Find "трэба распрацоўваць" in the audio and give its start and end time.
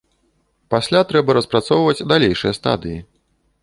1.13-2.05